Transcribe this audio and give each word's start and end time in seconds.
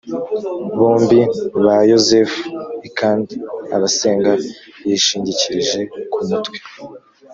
bombi 0.79 1.19
ba 1.63 1.77
yozefu 1.91 2.41
i 2.87 2.89
kandi 2.99 3.35
agasenga 3.75 4.31
yishingikirije 4.87 5.79
ku 6.11 6.19
mutwe 6.29 6.57